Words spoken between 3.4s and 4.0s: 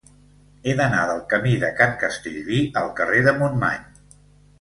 Montmany.